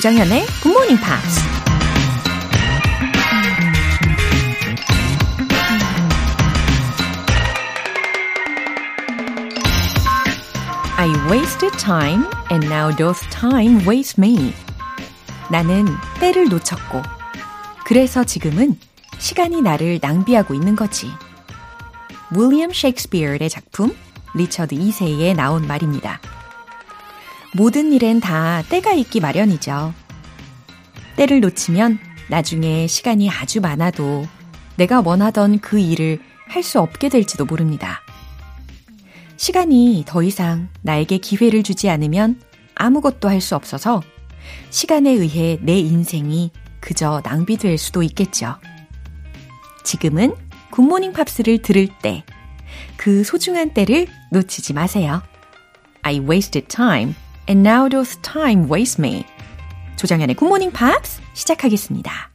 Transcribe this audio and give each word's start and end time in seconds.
조정현의 0.00 0.46
Good 0.62 0.68
Morning 0.68 0.98
Pops. 0.98 1.40
I 10.96 11.08
wasted 11.30 11.76
time 11.78 12.24
and 12.50 12.66
now 12.66 12.96
those 12.96 13.20
time 13.28 13.86
waste 13.86 14.14
me. 14.18 14.54
나는 15.50 15.84
때를 16.18 16.48
놓쳤고 16.48 17.02
그래서 17.84 18.24
지금은 18.24 18.78
시간이 19.18 19.60
나를 19.60 19.98
낭비하고 20.00 20.54
있는 20.54 20.76
거지. 20.76 21.10
윌리엄 22.30 22.72
셰익스피어의 22.72 23.50
작품 23.50 23.94
리처드 24.34 24.74
2세에 24.76 25.36
나온 25.36 25.66
말입니다. 25.66 26.20
모든 27.54 27.92
일엔 27.92 28.20
다 28.20 28.62
때가 28.68 28.92
있기 28.92 29.20
마련이죠. 29.20 29.92
때를 31.16 31.40
놓치면 31.40 31.98
나중에 32.28 32.86
시간이 32.86 33.28
아주 33.28 33.60
많아도 33.60 34.26
내가 34.76 35.02
원하던 35.04 35.58
그 35.58 35.78
일을 35.78 36.20
할 36.46 36.62
수 36.62 36.80
없게 36.80 37.08
될지도 37.08 37.44
모릅니다. 37.44 38.00
시간이 39.36 40.04
더 40.06 40.22
이상 40.22 40.68
나에게 40.82 41.18
기회를 41.18 41.62
주지 41.62 41.88
않으면 41.88 42.40
아무것도 42.74 43.28
할 43.28 43.40
수 43.40 43.54
없어서 43.56 44.02
시간에 44.70 45.10
의해 45.10 45.58
내 45.62 45.78
인생이 45.78 46.50
그저 46.80 47.20
낭비될 47.24 47.78
수도 47.78 48.02
있겠죠. 48.02 48.56
지금은 49.84 50.34
굿모닝 50.70 51.12
팝스를 51.12 51.62
들을 51.62 51.88
때, 52.02 52.24
그 52.96 53.22
소중한 53.24 53.74
때를 53.74 54.06
놓치지 54.30 54.72
마세요. 54.72 55.22
I 56.02 56.18
wasted 56.20 56.68
time, 56.68 57.14
and 57.50 57.66
now 57.68 57.88
doth 57.88 58.16
time 58.22 58.70
waste 58.70 59.04
me. 59.04 59.24
조정현의 59.96 60.36
굿모닝 60.36 60.70
팝스 60.70 61.20
시작하겠습니다. 61.34 62.30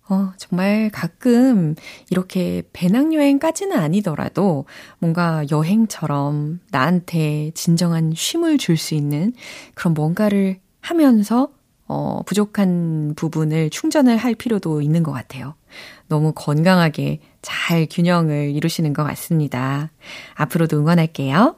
어, 0.09 0.33
정말 0.37 0.91
가끔 0.93 1.75
이렇게 2.11 2.63
배낭여행까지는 2.73 3.79
아니더라도 3.79 4.65
뭔가 4.99 5.45
여행처럼 5.51 6.61
나한테 6.71 7.53
진정한 7.55 8.13
쉼을 8.15 8.59
줄 8.59 8.77
수 8.77 8.95
있는 8.95 9.33
그런 9.75 9.95
뭔가를 9.95 10.59
하면서 10.81 11.51
어, 11.87 12.23
부족한 12.25 13.13
부분을 13.15 13.69
충전을 13.71 14.17
할 14.17 14.35
필요도 14.35 14.81
있는 14.81 15.03
것 15.03 15.13
같아요. 15.13 15.55
너무 16.09 16.33
건강하게 16.35 17.21
잘 17.43 17.87
균형을 17.91 18.51
이루시는 18.51 18.95
것 18.95 19.05
같습니다. 19.05 19.91
앞으로도 20.35 20.79
응원할게요. 20.79 21.57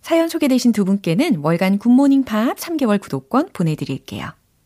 사연 0.00 0.28
소개되신 0.28 0.70
두 0.70 0.84
분께는 0.84 1.38
월간 1.42 1.78
굿모닝 1.78 2.24
팝 2.24 2.56
3개월 2.56 3.00
구독권 3.00 3.50
보내드릴게요. 3.52 4.30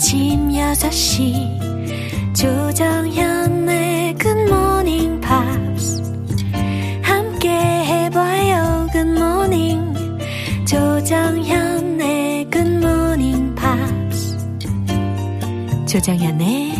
아침 0.00 0.48
6시 0.48 2.34
조정현의 2.34 4.14
굿모닝 4.14 5.20
팝스 5.20 6.02
함께 7.02 7.50
해봐요 7.50 8.86
굿모닝 8.92 9.94
조정현의 10.66 12.48
굿모닝 12.48 13.54
팝스 13.54 14.38
조정현의 15.86 16.72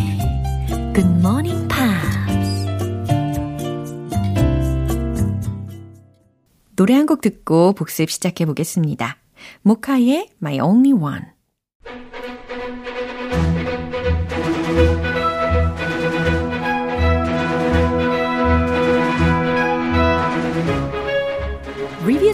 굿모닝 0.95 1.67
팝스 1.67 2.65
노래 6.75 6.95
한 6.95 7.05
곡 7.05 7.21
듣고 7.21 7.73
복습 7.73 8.09
시작해 8.09 8.47
보겠습니다. 8.47 9.17
모카의 9.61 10.29
My 10.41 10.59
Only 10.59 10.93
One 10.93 11.25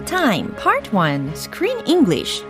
Time 0.08 0.50
Part 0.56 0.90
1 0.92 1.34
Screen 1.36 1.86
English 1.86 2.44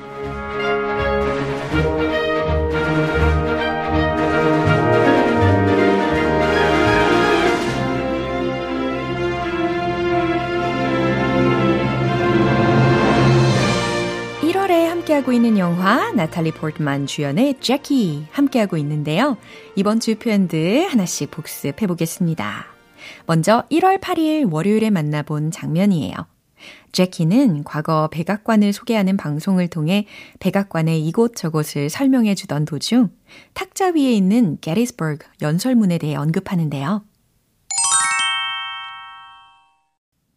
함께하고 15.07 15.31
있는 15.31 15.57
영화 15.57 16.11
나탈리 16.11 16.51
포트만 16.51 17.05
주연의 17.07 17.59
제키 17.59 18.25
함께하고 18.31 18.77
있는데요. 18.77 19.37
이번 19.75 19.99
주 19.99 20.15
표현들 20.15 20.87
하나씩 20.87 21.31
복습해 21.31 21.87
보겠습니다. 21.87 22.65
먼저 23.25 23.63
1월 23.71 23.99
8일 23.99 24.51
월요일에 24.51 24.89
만나본 24.89 25.51
장면이에요. 25.51 26.36
제키는 26.91 27.63
과거 27.63 28.09
백악관을 28.11 28.73
소개하는 28.73 29.17
방송을 29.17 29.67
통해 29.67 30.05
백악관의 30.39 31.05
이곳저곳을 31.07 31.89
설명해 31.89 32.35
주던 32.35 32.65
도중 32.65 33.09
탁자 33.53 33.91
위에 33.91 34.13
있는 34.13 34.57
게리스버그 34.61 35.25
연설문에 35.41 35.97
대해 35.97 36.15
언급하는데요. 36.15 37.03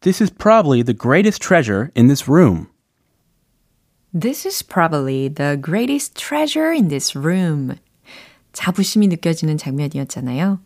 This 0.01 0.23
is 0.23 0.33
probably 0.33 0.83
the 0.83 0.97
greatest 0.97 1.41
treasure 1.41 1.91
in 1.95 2.09
this 2.09 2.27
room. 2.27 2.69
This 4.19 4.47
is 4.47 4.63
probably 4.63 5.29
the 5.29 5.61
greatest 5.61 6.15
treasure 6.15 6.73
in 6.73 6.89
this 6.89 7.17
room. 7.17 7.77
자부심이 8.53 9.09
느껴지는 9.09 9.57
장면이었잖아요. 9.57 10.59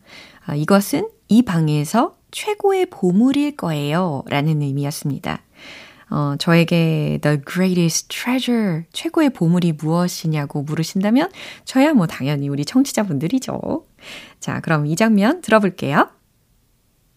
아, 0.46 0.54
이것은 0.54 1.08
이 1.28 1.42
방에서 1.42 2.16
최고의 2.30 2.86
보물일 2.86 3.56
거예요. 3.56 4.24
라는 4.28 4.62
의미였습니다. 4.62 5.40
어, 6.10 6.36
저에게 6.38 7.18
the 7.22 7.40
greatest 7.44 8.08
treasure, 8.08 8.84
최고의 8.92 9.30
보물이 9.30 9.72
무엇이냐고 9.72 10.62
물으신다면 10.62 11.30
저야 11.64 11.92
뭐 11.94 12.06
당연히 12.06 12.48
우리 12.48 12.64
청취자분들이죠. 12.64 13.84
자, 14.38 14.60
그럼 14.60 14.86
이 14.86 14.96
장면 14.96 15.40
들어볼게요. 15.40 16.10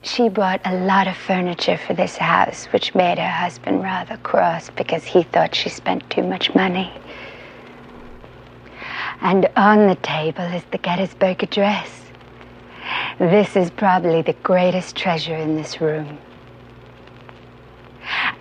She 0.03 0.29
bought 0.29 0.61
a 0.65 0.73
lot 0.73 1.09
of 1.09 1.17
furniture 1.17 1.77
for 1.77 1.95
this 1.95 2.17
house, 2.17 2.69
which 2.71 2.93
made 2.95 3.19
her 3.19 3.29
husband 3.29 3.83
rather 3.83 4.17
cross 4.23 4.71
because 4.75 5.03
he 5.03 5.23
thought 5.23 5.53
she 5.53 5.69
spent 5.69 6.07
too 6.09 6.23
much 6.23 6.53
money. 6.55 6.89
And 9.21 9.49
on 9.57 9.87
the 9.87 9.97
table 10.01 10.45
is 10.45 10.63
the 10.71 10.77
Gettysburg 10.77 11.43
Address. 11.43 12.06
This 13.19 13.55
is 13.55 13.71
probably 13.71 14.21
the 14.21 14.35
greatest 14.43 14.95
treasure 14.95 15.35
in 15.35 15.55
this 15.55 15.81
room. 15.81 16.17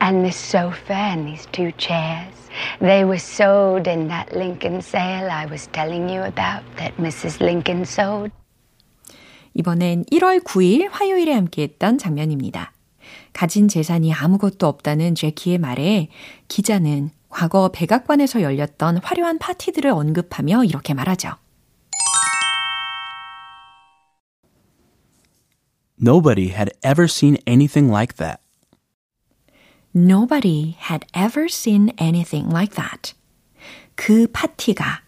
And 0.01 0.25
this 0.25 0.37
sofa 0.37 0.95
and 0.95 1.27
these 1.27 1.47
two 1.53 1.73
chairs, 1.79 2.35
they 2.81 3.05
were 3.05 3.19
sold 3.19 3.89
in 3.89 4.09
that 4.09 4.37
Lincoln 4.37 4.83
sale 4.83 5.31
I 5.31 5.47
was 5.47 5.69
telling 5.73 6.09
you 6.09 6.23
about 6.23 6.63
that 6.77 6.97
Mrs. 6.99 7.43
Lincoln 7.43 7.83
sold. 7.83 8.31
이번엔 9.55 10.05
1월 10.13 10.45
9일 10.45 10.89
화요일에 10.91 11.33
함께했던 11.33 11.97
장면입니다. 11.97 12.73
가진 13.33 13.69
재산이 13.69 14.13
아무것도 14.13 14.67
없다는 14.67 15.15
제키의 15.15 15.59
말에 15.59 16.09
기자는 16.49 17.11
과거 17.31 17.71
백악관에서 17.73 18.43
열렸던 18.43 18.99
화려한 18.99 19.39
파티들을 19.39 19.91
언급하며 19.91 20.65
이렇게 20.65 20.95
말하죠. 20.95 21.33
Nobody 26.01 26.49
had 26.49 26.73
ever 26.83 27.05
seen 27.09 27.39
anything 27.47 27.91
like 27.91 28.17
that. 28.17 28.41
Nobody 29.95 30.77
had 30.79 31.07
ever 31.15 31.47
seen 31.49 31.91
anything 31.99 32.51
like 32.53 32.75
that. 32.77 33.15
그 33.95 34.27
파티가 34.31 35.03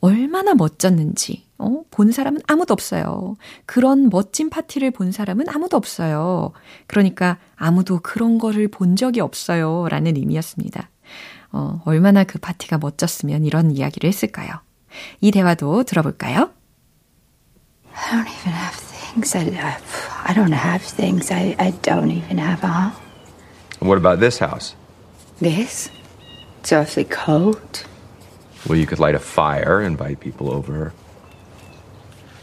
얼마나 0.00 0.54
멋졌는지, 0.54 1.44
어, 1.58 1.82
본 1.90 2.10
사람은 2.10 2.40
아무도 2.46 2.72
없어요. 2.72 3.36
그런 3.66 4.08
멋진 4.08 4.48
파티를 4.48 4.90
본 4.92 5.12
사람은 5.12 5.50
아무도 5.50 5.76
없어요. 5.76 6.52
그러니까 6.86 7.38
아무도 7.56 8.00
그런 8.02 8.38
거를 8.38 8.68
본 8.68 8.96
적이 8.96 9.20
없어요. 9.20 9.86
라는 9.90 10.16
의미였습니다. 10.16 10.88
어, 11.52 11.82
얼마나 11.84 12.24
그 12.24 12.38
파티가 12.38 12.78
멋졌으면 12.78 13.44
이런 13.44 13.70
이야기를 13.70 14.08
했을까요? 14.08 14.50
이 15.20 15.30
대화도 15.30 15.82
들어볼까요? 15.84 16.50
I 17.92 18.12
don't 18.12 18.26
even 18.26 18.52
have 18.54 18.89
things. 19.10 19.34
I, 19.34 19.78
I 20.24 20.32
don't 20.34 20.52
have 20.52 20.82
things. 20.82 21.30
I, 21.30 21.56
I 21.58 21.70
don't 21.82 22.10
even 22.10 22.38
have 22.38 22.62
uh-huh. 22.62 22.90
a 22.90 22.90
home. 22.90 23.88
What 23.88 23.98
about 23.98 24.20
this 24.20 24.38
house? 24.38 24.74
This? 25.38 25.90
It's 26.60 26.72
awfully 26.72 27.04
cold. 27.04 27.84
Well, 28.68 28.78
you 28.78 28.86
could 28.86 28.98
light 28.98 29.14
a 29.14 29.18
fire, 29.18 29.80
invite 29.80 30.20
people 30.20 30.52
over. 30.52 30.92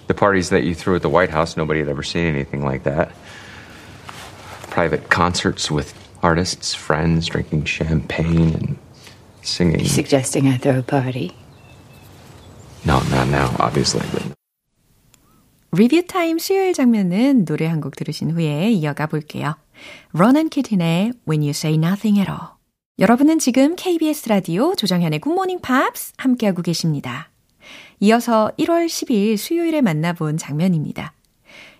The 0.08 0.14
parties 0.14 0.50
that 0.50 0.64
you 0.64 0.74
threw 0.74 0.96
at 0.96 1.02
the 1.02 1.10
White 1.10 1.30
House, 1.30 1.58
nobody 1.58 1.80
had 1.80 1.90
ever 1.90 2.02
seen 2.02 2.26
anything 2.26 2.64
like 2.64 2.84
that. 2.84 3.12
Private 4.70 5.10
concerts 5.10 5.70
with 5.70 5.94
artists, 6.24 6.74
friends, 6.74 7.28
drinking 7.28 7.66
champagne 7.66 8.54
and 8.54 8.78
singing. 9.42 9.80
You're 9.80 9.90
suggesting 9.90 10.48
I 10.48 10.58
throw 10.58 10.80
a 10.80 10.84
party? 10.84 11.36
No, 12.86 13.00
not 13.10 13.28
now, 13.28 13.56
obviously. 13.60 14.02
리뷰 15.72 16.06
타임 16.08 16.40
수요일 16.40 16.74
장면은 16.74 17.46
노래 17.46 17.66
한 17.68 17.82
곡 17.82 17.96
들으신 17.96 18.32
후에 18.32 18.72
이어가 18.72 19.08
볼게요. 19.08 19.56
Ronan 20.14 20.50
Keating의 20.50 21.14
When 21.28 21.42
You 21.42 21.50
Say 21.50 21.76
Nothing 21.76 22.20
at 22.20 22.30
All. 22.32 22.56
여러분은 23.00 23.38
지금 23.40 23.76
KBS 23.76 24.30
라디오 24.30 24.76
조정현의 24.76 25.20
굿모닝 25.20 25.60
팝스 25.62 26.14
함께하고 26.18 26.62
계십니다. 26.64 27.30
이어서 28.00 28.52
1월 28.58 28.88
10일 28.88 29.38
수요일에 29.38 29.82
만나본 29.82 30.38
장면입니다. 30.38 31.14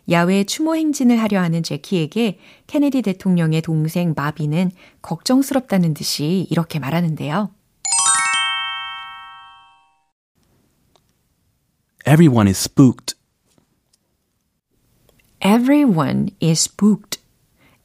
야외 0.10 0.44
추모 0.44 0.76
행진을 0.76 1.20
하려 1.22 1.42
하는 1.42 1.64
제키에게 1.64 2.40
케네디 2.68 3.02
대통령의 3.02 3.62
동생 3.62 4.14
마비는 4.16 4.72
걱정스럽다는 5.02 5.94
듯이 5.94 6.46
이렇게 6.50 6.80
말하는데요. 6.80 7.50
Everyone 12.06 12.48
is 12.48 12.58
spooked. 12.60 13.17
Everyone 15.48 16.28
is 16.44 16.64
spooked. 16.64 17.22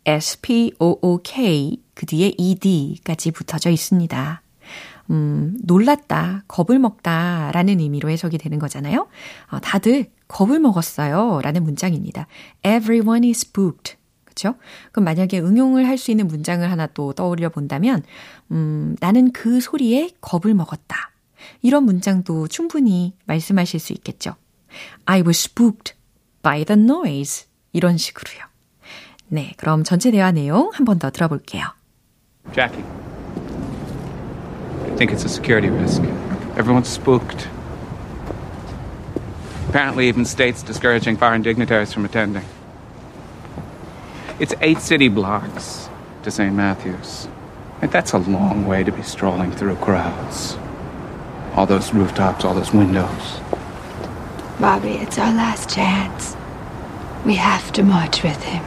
S-P-O-O-K 0.04 1.80
그 1.94 2.06
뒤에 2.06 2.32
ED까지 2.36 3.30
붙어져 3.30 3.70
있습니다. 3.70 4.42
음, 5.10 5.56
놀랐다, 5.62 6.42
겁을 6.48 6.80
먹다 6.80 7.52
라는 7.52 7.78
의미로 7.78 8.10
해석이 8.10 8.38
되는 8.38 8.58
거잖아요. 8.58 9.06
어, 9.52 9.60
다들 9.60 10.10
겁을 10.26 10.58
먹었어요 10.58 11.40
라는 11.44 11.62
문장입니다. 11.62 12.26
Everyone 12.64 13.28
is 13.28 13.46
spooked. 13.46 13.96
그쵸? 14.24 14.56
그럼 14.90 15.04
만약에 15.04 15.38
응용을 15.38 15.86
할 15.86 15.98
수 15.98 16.10
있는 16.10 16.26
문장을 16.26 16.68
하나 16.68 16.88
또 16.88 17.12
떠올려 17.12 17.48
본다면, 17.48 18.02
음, 18.50 18.96
나는 18.98 19.30
그 19.30 19.60
소리에 19.60 20.10
겁을 20.20 20.54
먹었다. 20.54 21.12
이런 21.60 21.84
문장도 21.84 22.48
충분히 22.48 23.14
말씀하실 23.26 23.78
수 23.78 23.92
있겠죠. 23.92 24.34
I 25.04 25.20
was 25.20 25.38
spooked 25.44 25.94
by 26.42 26.64
the 26.64 26.82
noise. 26.82 27.51
이런 27.73 27.97
식으로요. 27.97 28.45
네, 29.29 29.53
그럼 29.57 29.83
전체 29.83 30.09
대화 30.11 30.31
내용 30.31 30.69
한 30.73 30.85
번 30.85 30.99
더 30.99 31.09
들어볼게요. 31.11 31.65
Jackie. 32.53 32.83
I 34.85 34.95
think 34.97 35.11
it's 35.11 35.25
a 35.25 35.29
security 35.29 35.69
risk. 35.69 36.01
Everyone's 36.57 36.87
spooked. 36.89 37.47
Apparently, 39.69 40.07
even 40.07 40.23
states 40.25 40.63
discouraging 40.63 41.17
foreign 41.17 41.41
dignitaries 41.41 41.91
from 41.93 42.05
attending. 42.05 42.45
It's 44.39 44.53
eight 44.61 44.79
city 44.79 45.09
blocks 45.09 45.89
to 46.23 46.31
St. 46.31 46.53
Matthew's. 46.55 47.27
And 47.81 47.91
that's 47.91 48.13
a 48.13 48.17
long 48.17 48.65
way 48.65 48.83
to 48.83 48.91
be 48.91 49.03
strolling 49.03 49.51
through 49.51 49.75
crowds. 49.75 50.57
All 51.55 51.65
those 51.67 51.93
rooftops, 51.93 52.45
all 52.45 52.55
those 52.55 52.73
windows. 52.73 53.39
Bobby, 54.59 54.93
it's 54.97 55.19
our 55.19 55.33
last 55.33 55.69
chance. 55.69 56.35
We 57.24 57.36
have 57.36 57.70
to 57.72 57.84
march 57.84 58.26
with 58.26 58.44
him. 58.44 58.64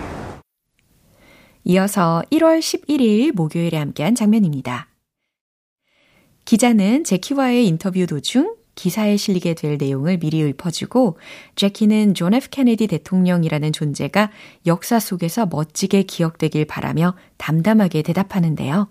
이어서 1.66 2.24
1월 2.32 2.60
11일 2.60 3.34
목요일에 3.34 3.78
함께한 3.78 4.16
장면입니다. 4.16 4.88
기자는 6.46 7.04
재키와의 7.04 7.68
인터뷰 7.68 8.06
도중 8.06 8.56
기사에 8.76 9.18
실리게 9.18 9.56
될 9.56 9.78
내용을 9.78 10.20
미리 10.20 10.42
읊어주고 10.44 11.18
재키는 11.56 12.14
존 12.14 12.34
F 12.34 12.50
케네디 12.50 12.88
대통령이라는 12.88 13.74
존재가 13.74 14.32
역사 14.66 15.00
속에서 15.00 15.48
멋지게 15.48 16.04
기억되길 16.04 16.66
바라며 16.66 17.16
담담하게 17.38 18.04
대답하는데요. 18.04 18.88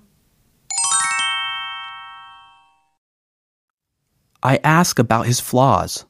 I 4.42 4.58
ask 4.66 5.00
about 5.00 5.26
his 5.26 5.40
flaws. 5.42 6.04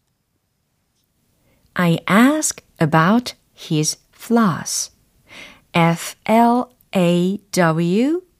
I 1.75 1.99
ask 2.11 2.64
about 2.80 3.34
his 3.71 3.99
flaws. 4.14 4.92
F-L-A-W, 5.73 6.71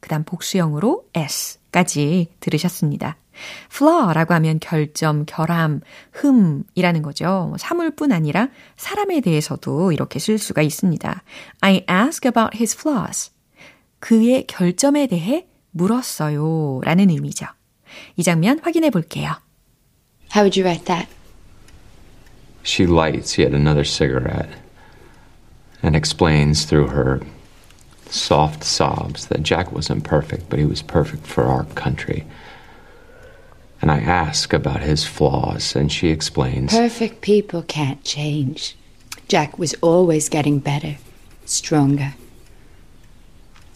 그 0.01 0.09
다음 0.09 0.25
복수형으로 0.25 1.09
S까지 1.15 2.29
들으셨습니다. 2.41 3.17
flaw라고 3.71 4.35
하면 4.35 4.61
결점, 4.61 5.25
결함, 5.27 5.81
흠이라는 6.13 7.03
거죠. 7.03 7.55
사물뿐 7.59 8.13
아니라 8.13 8.49
사람에 8.77 9.21
대해서도 9.21 9.91
이렇게 9.93 10.19
쓸 10.19 10.39
수가 10.39 10.63
있습니다. 10.63 11.23
I 11.61 11.85
ask 11.91 12.29
about 12.29 12.57
his 12.57 12.77
flaws. 12.79 13.33
그의 13.99 14.47
결점에 14.47 15.07
대해 15.07 15.49
물었어요. 15.73 16.81
라는 16.85 17.11
의미죠. 17.11 17.47
이 18.17 18.23
장면 18.23 18.61
확인해 18.63 18.91
볼게요. 18.91 19.33
How 20.35 20.45
would 20.45 20.59
you 20.59 20.65
write 20.65 20.85
that? 20.87 21.09
she 22.65 22.87
lights 22.91 23.39
yet 23.39 23.55
another 23.55 23.85
cigarette 23.85 24.64
and 25.85 25.95
explains 25.95 26.65
through 26.65 26.87
her 26.87 27.21
soft 28.07 28.65
sobs 28.65 29.27
that 29.27 29.43
Jack 29.43 29.71
wasn't 29.71 30.03
perfect, 30.03 30.49
but 30.49 30.59
he 30.59 30.65
was 30.65 30.81
perfect 30.81 31.27
for 31.27 31.45
our 31.45 31.65
country. 31.75 32.25
And 33.83 33.91
I 33.91 33.99
ask 33.99 34.55
about 34.55 34.81
his 34.81 35.05
flaws, 35.07 35.77
and 35.77 35.93
she 35.93 36.09
explains. 36.09 36.73
Perfect 36.73 37.21
people 37.21 37.63
can't 37.63 38.03
change. 38.03 38.77
Jack 39.29 39.59
was 39.59 39.75
always 39.83 40.31
getting 40.31 40.59
better, 40.59 40.97
stronger. 41.45 42.15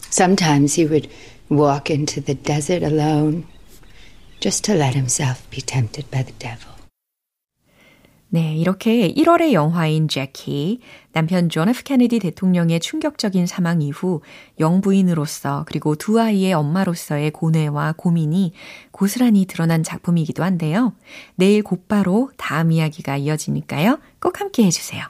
Sometimes 0.09 0.73
he 0.73 0.87
would 0.87 1.11
walk 1.47 1.91
into 1.91 2.19
the 2.21 2.33
desert 2.33 2.81
alone 2.81 3.45
just 4.39 4.63
to 4.63 4.73
let 4.73 4.95
himself 4.95 5.47
be 5.51 5.61
tempted 5.61 6.09
by 6.09 6.23
the 6.23 6.31
devil. 6.33 6.71
네, 8.31 8.55
이렇게 8.55 9.11
1월의 9.11 9.53
영화인 9.53 10.07
재키, 10.07 10.81
남편 11.13 11.49
존 11.49 11.67
F 11.67 11.83
케네디 11.83 12.19
대통령의 12.19 12.79
충격적인 12.79 13.47
사망 13.47 13.81
이후 13.81 14.21
영부인으로서 14.59 15.65
그리고 15.67 15.95
두 15.95 16.19
아이의 16.21 16.53
엄마로서의 16.53 17.31
고뇌와 17.31 17.95
고민이 17.97 18.53
고스란히 18.91 19.45
드러난 19.45 19.81
작품이기도 19.81 20.43
한데요. 20.43 20.93
내일 21.35 21.63
곧바로 21.63 22.29
다음 22.37 22.71
이야기가 22.71 23.17
이어지니까요. 23.17 23.97
꼭 24.19 24.39
함께 24.39 24.63
해주세요. 24.65 25.03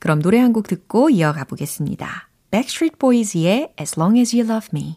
그럼 0.00 0.20
노래 0.20 0.38
한 0.40 0.52
곡 0.52 0.66
듣고 0.66 1.10
이어가 1.10 1.44
보겠습니다. 1.44 2.28
Backstreet 2.50 2.98
Boys의 2.98 3.74
As 3.78 3.94
Long 3.96 4.18
As 4.18 4.34
You 4.34 4.50
Love 4.50 4.70
Me. 4.74 4.96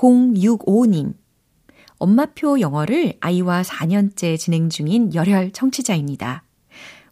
(3065님) 0.00 1.14
엄마표 1.98 2.60
영어를 2.60 3.14
아이와 3.20 3.62
4년째 3.62 4.38
진행 4.38 4.70
중인 4.70 5.14
열혈 5.14 5.52
청취자입니다. 5.52 6.44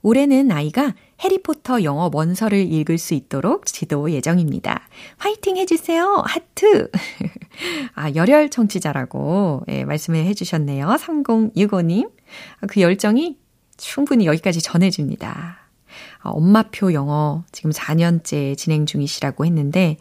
올해는 0.01 0.51
아이가 0.51 0.95
해리포터 1.23 1.83
영어 1.83 2.09
원서를 2.13 2.73
읽을 2.73 2.97
수 2.97 3.13
있도록 3.13 3.67
지도 3.67 4.11
예정입니다. 4.11 4.89
화이팅 5.19 5.59
해주세요. 5.59 6.23
하트. 6.25 6.91
아, 7.95 8.15
열혈 8.15 8.49
청취자라고 8.51 9.65
예, 9.69 9.85
말씀을 9.85 10.25
해주셨네요. 10.25 10.87
3065님. 10.87 12.11
그 12.69 12.81
열정이 12.81 13.37
충분히 13.77 14.27
여기까지 14.27 14.63
전해집니다. 14.63 15.59
아, 16.23 16.31
엄마표 16.31 16.95
영어 16.95 17.45
지금 17.53 17.71
4년째 17.71 18.57
진행 18.57 18.87
중이시라고 18.87 19.45
했는데, 19.45 19.99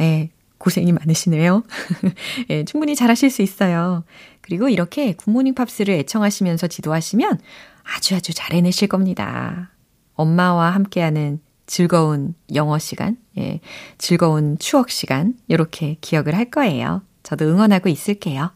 예, 0.00 0.30
고생이 0.64 0.92
많으시네요. 0.92 1.62
예, 2.48 2.64
충분히 2.64 2.96
잘하실 2.96 3.30
수 3.30 3.42
있어요. 3.42 4.02
그리고 4.40 4.70
이렇게 4.70 5.12
굿모닝 5.12 5.54
팝스를 5.54 5.94
애청하시면서 5.94 6.68
지도하시면 6.68 7.38
아주 7.82 8.16
아주 8.16 8.32
잘 8.32 8.56
해내실 8.56 8.88
겁니다. 8.88 9.70
엄마와 10.14 10.70
함께하는 10.70 11.40
즐거운 11.66 12.34
영어 12.54 12.78
시간, 12.78 13.18
예, 13.36 13.60
즐거운 13.98 14.58
추억 14.58 14.90
시간, 14.90 15.34
이렇게 15.48 15.98
기억을 16.00 16.34
할 16.34 16.50
거예요. 16.50 17.02
저도 17.22 17.44
응원하고 17.44 17.90
있을게요. 17.90 18.50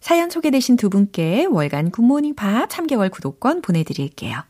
사연 0.00 0.30
소개되신 0.30 0.76
두 0.76 0.90
분께 0.90 1.44
월간 1.44 1.90
굿모닝 1.90 2.34
팝스 2.34 2.68
3개월 2.68 3.10
구독권 3.10 3.62
보내드릴게요. 3.62 4.42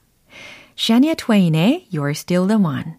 샤니아 0.77 1.15
트웨인의 1.15 1.89
You're 1.93 2.13
Still 2.13 2.49
the 2.49 2.63
One. 2.63 2.95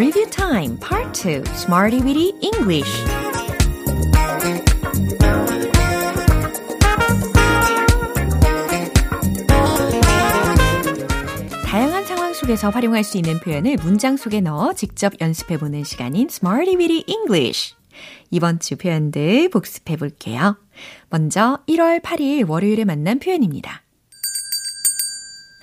Review 0.00 0.30
Time 0.30 0.78
Part 0.78 1.12
2 1.12 1.42
Smarty 1.56 2.00
Weedy 2.00 2.32
English 2.40 2.90
다양한 11.66 12.06
상황 12.06 12.32
속에서 12.32 12.70
활용할 12.70 13.04
수 13.04 13.18
있는 13.18 13.38
표현을 13.40 13.76
문장 13.82 14.16
속에 14.16 14.40
넣어 14.40 14.72
직접 14.72 15.12
연습해보는 15.20 15.84
시간인 15.84 16.28
Smarty 16.30 16.76
Weedy 16.76 17.04
English 17.06 17.74
이번 18.30 18.58
주 18.58 18.76
표현들 18.76 19.50
복습해 19.50 19.96
볼게요. 19.96 20.56
먼저 21.10 21.58
1월 21.68 22.00
8일 22.00 22.48
월요일에 22.48 22.86
만난 22.86 23.18
표현입니다. 23.18 23.82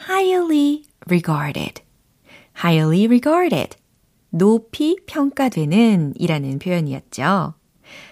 highly 0.08 0.84
regarded 1.10 1.82
highly 2.64 3.06
regarded 3.06 3.76
높이 4.38 4.98
평가되는 5.06 6.14
이라는 6.16 6.60
표현이었죠. 6.60 7.56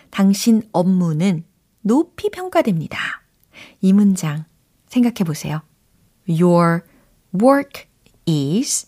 당신 0.09 0.63
업무는 0.71 1.45
높이 1.81 2.29
평가됩니다. 2.29 2.97
이 3.81 3.93
문장 3.93 4.45
생각해 4.87 5.23
보세요. 5.25 5.61
Your 6.27 6.83
work 7.39 7.85
is 8.27 8.87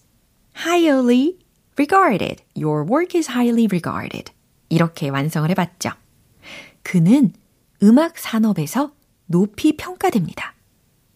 highly 0.55 1.37
regarded. 1.77 2.43
Your 2.55 2.89
work 2.89 3.15
is 3.15 3.29
highly 3.29 3.67
regarded. 3.71 4.31
이렇게 4.69 5.09
완성을 5.09 5.47
해봤죠. 5.49 5.91
그는 6.81 7.33
음악 7.83 8.17
산업에서 8.17 8.93
높이 9.27 9.77
평가됩니다. 9.77 10.55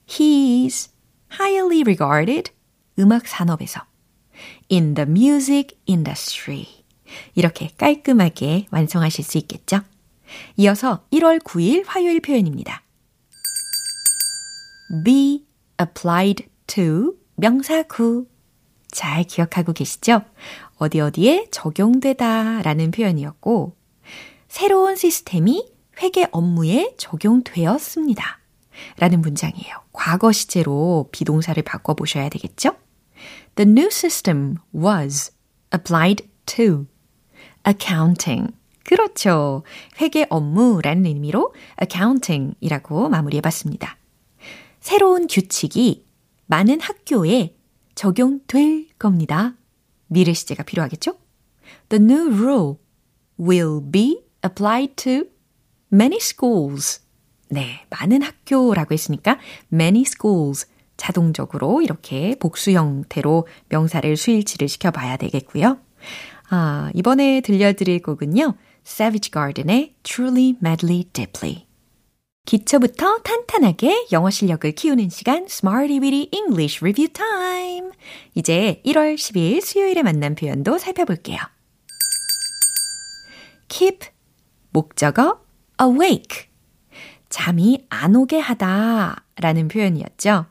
He 0.08 0.66
is 0.66 0.92
highly 1.40 1.82
regarded. 1.82 2.52
음악 3.00 3.28
산업에서. 3.28 3.91
In 4.72 4.94
the 4.94 5.10
music 5.10 5.78
industry. 5.88 6.66
이렇게 7.36 7.70
깔끔하게 7.78 8.68
완성하실 8.72 9.26
수 9.26 9.38
있겠죠? 9.40 9.82
이어서 10.58 11.06
1월 11.12 11.44
9일 11.44 11.84
화요일 11.86 12.22
표현입니다. 12.22 12.84
be 15.04 15.46
applied 15.80 16.48
to 16.68 17.14
명사 17.36 17.84
구. 17.84 18.28
잘 18.92 19.24
기억하고 19.24 19.74
계시죠? 19.74 20.22
어디 20.78 21.00
어디에 21.00 21.48
적용되다 21.52 22.62
라는 22.62 22.92
표현이었고, 22.92 23.76
새로운 24.48 24.96
시스템이 24.96 25.72
회계 26.02 26.28
업무에 26.32 26.94
적용되었습니다. 26.98 28.40
라는 28.98 29.22
문장이에요. 29.22 29.76
과거 29.94 30.32
시제로 30.32 31.08
비동사를 31.12 31.62
바꿔보셔야 31.64 32.30
되겠죠? 32.30 32.76
The 33.56 33.70
new 33.70 33.88
system 33.88 34.58
was 34.74 35.32
applied 35.74 36.28
to 36.48 36.88
accounting. 37.68 38.54
그렇죠. 38.84 39.64
회계 40.02 40.26
업무라는 40.30 41.06
의미로 41.06 41.54
accounting이라고 41.82 43.10
마무리해봤습니다. 43.10 43.98
새로운 44.80 45.28
규칙이 45.28 46.06
많은 46.48 46.82
학교에 46.82 47.56
적용될 47.96 48.90
겁니다. 48.98 49.56
미래 50.08 50.34
시제가 50.34 50.64
필요하겠죠? 50.64 51.18
The 51.90 52.04
new 52.04 52.34
rule 52.34 52.76
will 53.40 53.82
be 53.92 54.24
applied 54.44 54.96
to 54.96 55.26
many 55.94 56.18
schools. 56.18 57.02
네, 57.50 57.86
많은 57.90 58.22
학교라고 58.22 58.94
했으니까 58.94 59.38
many 59.72 60.02
schools 60.02 60.68
자동적으로 61.02 61.82
이렇게 61.82 62.36
복수 62.40 62.70
형태로 62.72 63.48
명사를 63.70 64.16
수일치를 64.16 64.68
시켜봐야 64.68 65.18
되겠고요. 65.18 65.80
아, 66.52 66.92
이번에 66.94 67.42
들려드릴 67.42 68.04
곡은요. 68.04 68.54
Savage 68.86 69.32
Garden의 69.32 69.96
Truly 70.04 70.58
Madly 70.62 71.06
Deeply. 71.12 71.66
기초부터 72.46 73.20
탄탄하게 73.24 74.10
영어 74.12 74.30
실력을 74.30 74.72
키우는 74.72 75.10
시간 75.10 75.46
Smarty 75.46 76.00
Weedy 76.00 76.30
English 76.32 76.84
Review 76.84 77.12
Time. 77.12 77.90
이제 78.36 78.80
1월 78.86 79.16
10일 79.16 79.62
수요일에 79.62 80.04
만난 80.04 80.36
표현도 80.36 80.78
살펴볼게요. 80.78 81.40
keep 83.70 84.08
목적어 84.70 85.42
awake 85.82 86.50
잠이 87.30 87.86
안 87.90 88.16
오게 88.16 88.38
하다 88.38 89.24
라는 89.38 89.68
표현이었죠. 89.68 90.46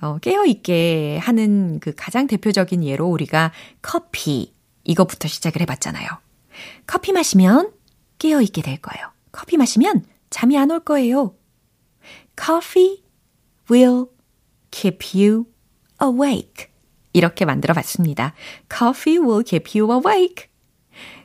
어, 0.00 0.18
깨어있게 0.18 1.18
하는 1.18 1.78
그 1.80 1.92
가장 1.94 2.26
대표적인 2.26 2.84
예로 2.84 3.06
우리가 3.06 3.52
커피, 3.82 4.54
이것부터 4.84 5.28
시작을 5.28 5.60
해봤잖아요. 5.62 6.08
커피 6.86 7.12
마시면 7.12 7.72
깨어있게 8.18 8.62
될 8.62 8.78
거예요. 8.78 9.10
커피 9.32 9.56
마시면 9.56 10.04
잠이 10.30 10.56
안 10.58 10.70
올 10.70 10.80
거예요. 10.80 11.34
Coffee 12.42 13.02
will 13.70 14.06
keep 14.70 14.98
you 15.18 15.44
awake. 16.02 16.66
이렇게 17.12 17.44
만들어 17.44 17.74
봤습니다. 17.74 18.34
Coffee 18.74 19.18
will 19.18 19.44
keep 19.44 19.78
you 19.78 19.92
awake. 19.92 20.46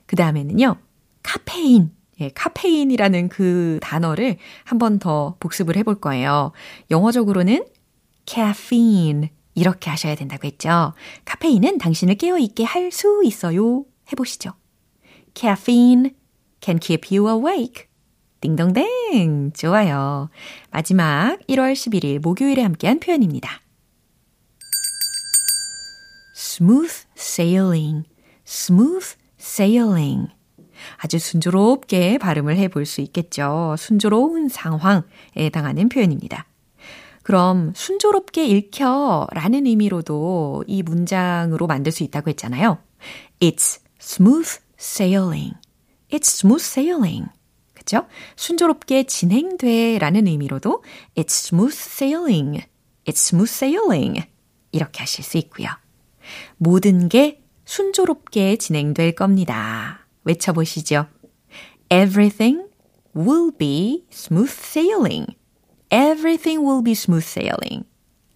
그 0.05 0.15
다음에는요, 0.15 0.77
카페인. 1.24 1.91
예, 2.20 2.29
카페인이라는 2.29 3.29
그 3.29 3.79
단어를 3.82 4.38
한 4.63 4.79
번 4.79 5.00
더 5.00 5.36
복습을 5.39 5.75
해볼 5.77 6.00
거예요. 6.00 6.51
영어적으로는 6.91 7.65
caffeine. 8.25 9.29
이렇게 9.53 9.89
하셔야 9.89 10.15
된다고 10.15 10.46
했죠. 10.48 10.94
카페인은 11.24 11.77
당신을 11.77 12.15
깨어있게 12.15 12.63
할 12.65 12.91
수 12.91 13.22
있어요. 13.24 13.86
해보시죠. 14.12 14.51
Caffeine 15.34 16.12
can 16.62 16.79
keep 16.79 17.15
you 17.15 17.29
awake. 17.29 17.86
딩동댕! 18.41 19.53
좋아요. 19.53 20.29
마지막 20.72 21.39
1월 21.48 21.74
11일 21.74 22.20
목요일에 22.20 22.62
함께한 22.62 23.00
표현입니다. 23.00 23.62
smooth 26.36 27.05
sailing, 27.17 28.03
smooth 28.46 29.15
sailing. 29.39 30.32
아주 30.98 31.17
순조롭게 31.17 32.17
발음을 32.17 32.58
해볼 32.58 32.86
수 32.86 33.01
있겠죠. 33.01 33.75
순조로운 33.77 34.50
상황에 34.50 35.03
해당하는 35.38 35.89
표현입니다. 35.89 36.46
그럼 37.25 37.74
순조롭게 37.75 38.46
읽혀 38.46 39.27
라는 39.32 39.65
의미로도 39.65 40.63
이 40.67 40.84
문장으로 40.84 41.65
만들 41.65 41.91
수 41.91 42.03
있다고 42.03 42.29
했잖아요. 42.29 42.77
It's 43.39 43.82
smooth 44.00 44.60
sailing. 44.79 45.55
It's 46.12 46.36
smooth 46.36 46.63
sailing. 46.63 47.25
그죠? 47.74 48.05
순조롭게 48.36 49.05
진행돼 49.05 49.98
라는 49.98 50.27
의미로도 50.27 50.84
It's 51.15 51.48
smooth 51.48 51.75
sailing. 51.75 52.63
It's 53.05 53.34
smooth 53.34 53.51
sailing. 53.51 54.27
이렇게 54.72 55.00
하실 55.00 55.24
수 55.25 55.39
있고요. 55.39 55.70
모든 56.58 57.10
게 57.10 57.41
순조롭게 57.65 58.58
진행될 58.58 59.15
겁니다. 59.15 60.05
외쳐보시죠. 60.25 61.08
Everything 61.89 62.67
will 63.15 63.50
be 63.58 64.05
smooth 64.12 64.51
sailing. 64.51 65.36
Everything 65.89 66.65
will 66.65 66.84
be 66.84 66.94
smooth 66.94 67.24
sailing. 67.24 67.86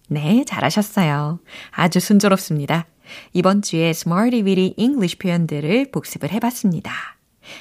네, 0.08 0.44
잘하셨어요. 0.44 1.40
아주 1.70 2.00
순조롭습니다. 2.00 2.86
이번 3.32 3.62
주에 3.62 3.90
Smarty 3.90 4.42
English 4.76 5.18
표현들을 5.18 5.90
복습을 5.90 6.30
해봤습니다. 6.32 6.92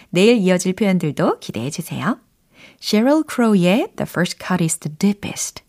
내일 0.10 0.38
이어질 0.38 0.74
표현들도 0.74 1.40
기대해 1.40 1.70
주세요. 1.70 2.20
Sheryl 2.82 3.24
Crow의 3.30 3.94
The 3.96 4.08
First 4.08 4.38
Cut 4.40 4.64
is 4.64 4.78
the 4.78 4.96
Deepest. 4.98 5.64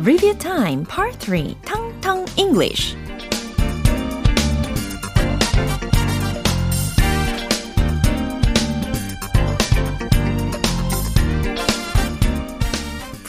Review 0.00 0.36
Time 0.36 0.84
Part 0.84 1.18
3 1.20 1.54
텅텅 1.62 2.26
English 2.36 2.96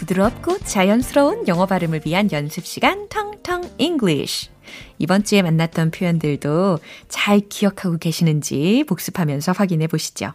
부드럽고 0.04 0.60
자연스러운 0.60 1.48
영어 1.48 1.66
발음을 1.66 2.02
위한 2.06 2.32
연습 2.32 2.66
시간 2.66 3.08
텅텅 3.10 3.64
English. 3.78 4.50
이번 4.98 5.24
주에 5.24 5.42
만났던 5.42 5.92
표현들도 5.92 6.80
잘 7.08 7.40
기억하고 7.40 7.98
계시는지 7.98 8.84
복습하면서 8.88 9.54
확인해 9.54 9.88
보시죠. 9.88 10.34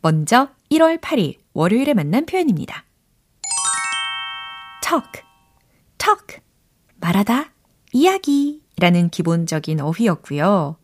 먼저 0.00 0.48
1월 0.70 1.00
8일 1.00 1.36
월요일에 1.52 1.94
만난 1.94 2.26
표현입니다. 2.26 2.84
talk, 4.82 5.22
talk, 5.98 6.40
말하다, 6.96 7.52
이야기 7.92 8.62
라는 8.78 9.10
기본적인 9.10 9.80
어휘였고요. 9.80 10.76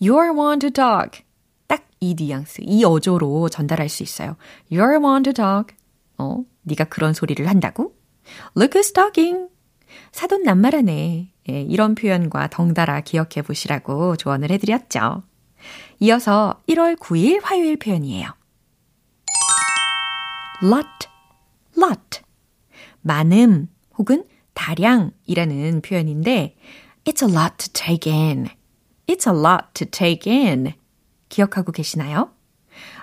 You're 0.00 0.36
one 0.36 0.58
to 0.60 0.70
talk. 0.70 1.24
딱 1.66 1.84
이 2.00 2.14
뉘앙스, 2.14 2.60
이 2.64 2.84
어조로 2.84 3.48
전달할 3.48 3.88
수 3.88 4.02
있어요. 4.02 4.36
You're 4.70 5.02
one 5.02 5.22
to 5.24 5.32
talk. 5.32 5.74
어, 6.18 6.44
네가 6.64 6.84
그런 6.84 7.14
소리를 7.14 7.46
한다고? 7.48 7.96
Look 8.56 8.80
who's 8.80 8.94
talking. 8.94 9.48
사돈남말하네. 10.12 11.32
예, 11.50 11.60
이런 11.62 11.94
표현과 11.94 12.48
덩달아 12.48 13.02
기억해 13.02 13.42
보시라고 13.46 14.16
조언을 14.16 14.50
해드렸죠. 14.50 15.22
이어서 16.00 16.62
1월 16.68 16.98
9일 16.98 17.40
화요일 17.42 17.76
표현이에요. 17.76 18.28
lot, 20.62 20.88
lot. 21.76 22.20
많음 23.02 23.68
혹은 23.98 24.24
다량이라는 24.54 25.82
표현인데 25.82 26.56
It's 27.04 27.22
a 27.22 27.30
lot 27.30 27.56
to 27.58 27.72
take 27.72 28.10
in. 28.10 28.48
It's 29.06 29.30
a 29.30 29.38
lot 29.38 29.66
to 29.74 29.86
take 29.86 30.32
in. 30.32 30.72
기억하고 31.28 31.72
계시나요? 31.72 32.30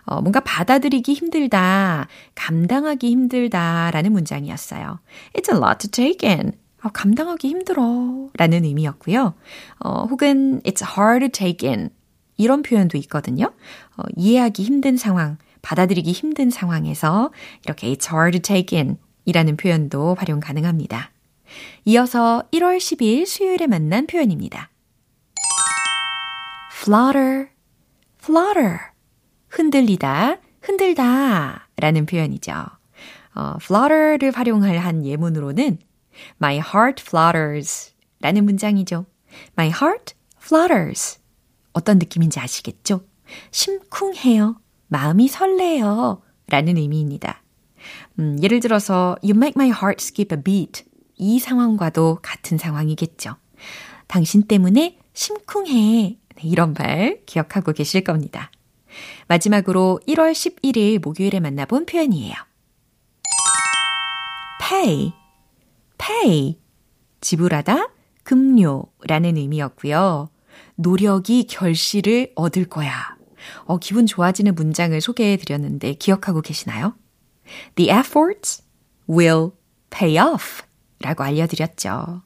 어, 0.06 0.22
뭔가 0.22 0.40
받아들이기 0.40 1.14
힘들다, 1.14 2.08
감당하기 2.36 3.10
힘들다라는 3.10 4.12
문장이었어요. 4.12 5.00
It's 5.34 5.52
a 5.54 5.58
lot 5.58 5.78
to 5.80 5.90
take 5.90 6.28
in. 6.30 6.54
어, 6.84 6.90
감당하기 6.90 7.48
힘들어 7.48 8.30
라는 8.38 8.64
의미였고요. 8.64 9.34
어, 9.80 10.06
혹은 10.06 10.62
It's 10.62 10.84
hard 10.98 11.30
to 11.30 11.30
take 11.30 11.70
in. 11.70 11.90
이런 12.38 12.64
표현도 12.64 12.98
있거든요. 13.00 13.54
어, 13.98 14.04
이해하기 14.18 14.64
힘든 14.64 14.98
상황, 14.98 15.38
받아들이기 15.62 16.12
힘든 16.12 16.50
상황에서 16.50 17.32
이렇게 17.64 17.94
It's 17.94 18.12
hard 18.12 18.40
to 18.40 18.42
take 18.42 18.78
in 18.78 18.98
이라는 19.26 19.58
표현도 19.58 20.16
활용 20.18 20.40
가능합니다. 20.40 21.12
이어서 21.86 22.44
1월 22.52 22.78
10일 22.78 23.26
수요일에 23.26 23.68
만난 23.68 24.08
표현입니다. 24.08 24.70
flutter, 26.82 27.50
flutter. 28.20 28.91
흔들리다, 29.52 30.38
흔들다 30.62 31.68
라는 31.78 32.06
표현이죠. 32.06 32.54
어, 33.36 33.58
flutter를 33.62 34.32
활용할 34.32 34.78
한 34.78 35.06
예문으로는 35.06 35.78
My 36.42 36.56
heart 36.56 37.04
flutters 37.06 37.94
라는 38.20 38.46
문장이죠. 38.46 39.06
My 39.58 39.70
heart 39.70 40.16
flutters. 40.42 41.20
어떤 41.74 42.00
느낌인지 42.00 42.40
아시겠죠? 42.40 43.06
심쿵해요. 43.52 44.60
마음이 44.88 45.28
설레요. 45.28 46.22
라는 46.48 46.78
의미입니다. 46.78 47.42
음, 48.20 48.38
예를 48.42 48.60
들어서 48.60 49.16
You 49.24 49.36
make 49.36 49.54
my 49.56 49.70
heart 49.70 50.04
skip 50.04 50.36
a 50.36 50.44
beat. 50.44 50.84
이 51.16 51.40
상황과도 51.40 52.20
같은 52.22 52.58
상황이겠죠. 52.58 53.36
당신 54.08 54.44
때문에 54.44 54.98
심쿵해. 55.14 56.18
이런 56.44 56.74
말 56.74 57.22
기억하고 57.26 57.72
계실 57.72 58.04
겁니다. 58.04 58.52
마지막으로 59.28 60.00
1월 60.08 60.32
11일 60.32 61.02
목요일에 61.02 61.40
만나본 61.40 61.86
표현이에요. 61.86 62.34
pay, 64.60 65.14
pay. 65.98 66.60
지불하다, 67.22 67.90
급료라는 68.24 69.38
의미였고요. 69.38 70.30
노력이 70.76 71.46
결실을 71.48 72.32
얻을 72.36 72.66
거야. 72.66 73.16
어, 73.66 73.78
기분 73.78 74.06
좋아지는 74.06 74.56
문장을 74.56 75.00
소개해 75.00 75.38
드렸는데 75.38 75.94
기억하고 75.94 76.42
계시나요? 76.42 76.96
The 77.76 77.92
efforts 77.92 78.64
will 79.10 79.52
pay 79.90 80.18
off 80.18 80.64
라고 81.00 81.24
알려드렸죠. 81.24 82.22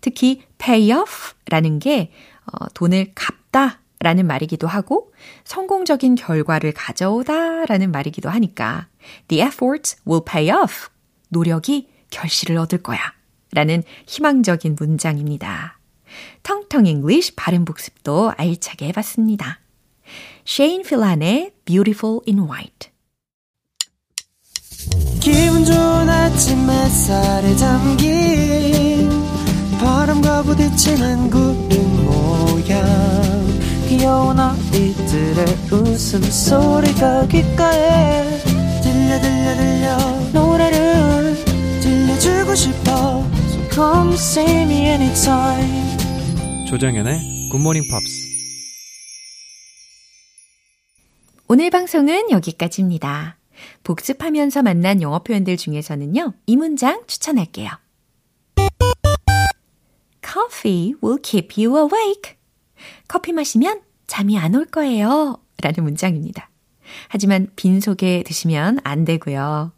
특히 0.00 0.42
pay 0.58 0.92
off 0.92 1.34
라는 1.46 1.78
게 1.78 2.12
어, 2.46 2.68
돈을 2.74 3.12
갚다 3.14 3.81
라는 4.02 4.26
말이기도 4.26 4.66
하고 4.66 5.12
성공적인 5.44 6.16
결과를 6.16 6.72
가져오다 6.72 7.66
라는 7.66 7.90
말이기도 7.92 8.28
하니까 8.28 8.88
the 9.28 9.42
efforts 9.42 9.96
will 10.06 10.22
pay 10.24 10.50
off. 10.50 10.88
노력이 11.28 11.88
결실을 12.10 12.58
얻을 12.58 12.82
거야. 12.82 13.00
라는 13.52 13.82
희망적인 14.06 14.76
문장입니다. 14.78 15.78
텅텅 16.42 16.86
English 16.86 17.36
발음 17.36 17.64
복습도 17.64 18.32
알차게 18.36 18.88
해봤습니다. 18.88 19.60
셰인 20.44 20.82
필란의 20.82 21.52
Beautiful 21.64 22.20
in 22.26 22.40
White 22.40 22.90
기분 25.20 25.64
좋은 25.64 26.08
아침 26.08 26.68
햇살에 26.68 27.54
담긴 27.56 29.08
바람과 29.78 30.42
부딪히는 30.42 31.30
구름 31.30 32.04
모양 32.04 33.41
귀여운 33.92 34.40
아이들의 34.40 35.44
웃음소리가 35.70 37.26
귓가에 37.26 38.38
들려 38.82 39.20
들려 39.20 39.54
들려 39.54 39.98
노래를 40.32 41.34
들려주고 41.82 42.54
싶어 42.54 43.22
Come 43.70 44.14
see 44.14 44.62
me 44.62 44.86
anytime 44.86 46.66
조정연의 46.70 47.50
굿모닝 47.52 47.82
팝스. 47.90 48.32
오늘 51.48 51.68
방송은 51.68 52.30
여기까지입니다. 52.30 53.36
복습하면서 53.84 54.62
만난 54.62 55.02
영어 55.02 55.18
표현들 55.22 55.58
중에서는요, 55.58 56.32
이 56.46 56.56
문장 56.56 57.02
추천할게요. 57.06 57.68
Coffee 60.24 60.94
will 61.02 61.20
keep 61.22 61.62
you 61.62 61.76
awake. 61.76 62.41
커피 63.08 63.32
마시면 63.32 63.80
잠이 64.06 64.38
안 64.38 64.54
올 64.54 64.64
거예요. 64.66 65.38
라는 65.62 65.84
문장입니다. 65.84 66.50
하지만 67.08 67.48
빈속에 67.56 68.22
드시면 68.24 68.80
안 68.84 69.04
되고요. 69.04 69.72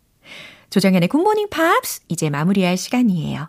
조정현의 0.71 1.09
굿모닝 1.09 1.51
팝스 1.51 2.03
이제 2.09 2.31
마무리할 2.31 2.77
시간이에요. 2.77 3.49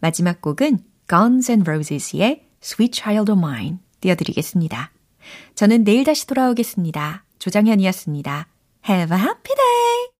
마지막 0.00 0.40
곡은 0.40 0.78
Guns 1.08 1.52
N' 1.52 1.62
Roses의 1.62 2.42
Sweet 2.62 3.00
Child 3.00 3.30
of 3.30 3.38
Mine 3.38 3.78
띄워드리겠습니다. 4.00 4.90
저는 5.54 5.84
내일 5.84 6.04
다시 6.04 6.26
돌아오겠습니다. 6.26 7.24
조정현이었습니다. 7.38 8.48
Have 8.88 9.16
a 9.16 9.22
happy 9.22 9.54
day! 9.54 10.06